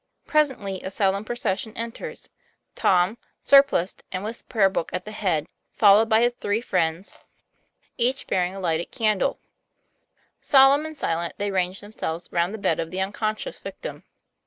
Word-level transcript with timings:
Presently 0.25 0.81
a 0.81 0.89
solemn 0.89 1.23
procession 1.23 1.77
enters. 1.77 2.27
Tom, 2.73 3.19
surpliced, 3.39 4.01
and 4.11 4.23
with 4.23 4.49
prayer 4.49 4.67
book, 4.67 4.89
at 4.91 5.05
the 5.05 5.11
head, 5.11 5.45
followed 5.73 6.09
by 6.09 6.21
his 6.21 6.33
three 6.41 6.59
friends, 6.59 7.13
each 7.99 8.25
bearing 8.25 8.55
a 8.55 8.59
lighted 8.59 8.87
78 8.87 8.89
TOM 8.89 8.97
PLA 8.97 9.05
YFAIR. 9.05 9.09
candle. 9.35 9.39
Solemn 10.41 10.85
and 10.87 10.97
silent 10.97 11.33
they 11.37 11.51
range 11.51 11.81
themselves 11.81 12.29
round 12.31 12.51
the 12.51 12.57
bed 12.57 12.79
of 12.79 12.89
the 12.89 12.99
unconscious 12.99 13.59
victim. 13.59 14.03